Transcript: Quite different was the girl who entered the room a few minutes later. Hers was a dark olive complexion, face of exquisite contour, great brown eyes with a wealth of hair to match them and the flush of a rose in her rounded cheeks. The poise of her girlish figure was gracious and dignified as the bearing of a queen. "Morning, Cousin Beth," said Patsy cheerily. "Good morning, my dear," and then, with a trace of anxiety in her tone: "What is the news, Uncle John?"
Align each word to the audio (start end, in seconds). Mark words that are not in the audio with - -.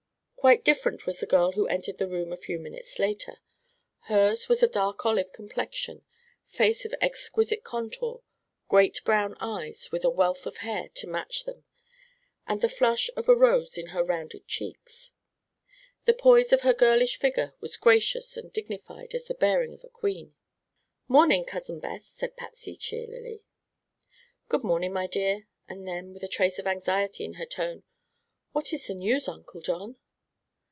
Quite 0.41 0.65
different 0.65 1.05
was 1.05 1.19
the 1.19 1.27
girl 1.27 1.51
who 1.51 1.67
entered 1.67 1.99
the 1.99 2.07
room 2.07 2.33
a 2.33 2.35
few 2.35 2.57
minutes 2.57 2.97
later. 2.97 3.37
Hers 4.05 4.49
was 4.49 4.63
a 4.63 4.67
dark 4.67 5.05
olive 5.05 5.31
complexion, 5.33 6.03
face 6.47 6.83
of 6.83 6.95
exquisite 6.99 7.63
contour, 7.63 8.23
great 8.67 9.01
brown 9.05 9.35
eyes 9.39 9.91
with 9.91 10.03
a 10.03 10.09
wealth 10.09 10.47
of 10.47 10.57
hair 10.65 10.89
to 10.95 11.05
match 11.05 11.43
them 11.45 11.65
and 12.47 12.59
the 12.59 12.69
flush 12.69 13.07
of 13.15 13.29
a 13.29 13.35
rose 13.35 13.77
in 13.77 13.89
her 13.89 14.03
rounded 14.03 14.47
cheeks. 14.47 15.13
The 16.05 16.13
poise 16.15 16.51
of 16.51 16.61
her 16.61 16.73
girlish 16.73 17.17
figure 17.17 17.53
was 17.59 17.77
gracious 17.77 18.35
and 18.35 18.51
dignified 18.51 19.13
as 19.13 19.25
the 19.25 19.35
bearing 19.35 19.75
of 19.75 19.83
a 19.83 19.89
queen. 19.89 20.33
"Morning, 21.07 21.45
Cousin 21.45 21.79
Beth," 21.79 22.05
said 22.07 22.35
Patsy 22.35 22.75
cheerily. 22.75 23.43
"Good 24.49 24.63
morning, 24.63 24.91
my 24.91 25.05
dear," 25.05 25.45
and 25.69 25.87
then, 25.87 26.11
with 26.11 26.23
a 26.23 26.27
trace 26.27 26.57
of 26.57 26.65
anxiety 26.65 27.25
in 27.25 27.33
her 27.33 27.45
tone: 27.45 27.83
"What 28.53 28.73
is 28.73 28.87
the 28.87 28.95
news, 28.95 29.27
Uncle 29.27 29.61
John?" 29.61 29.97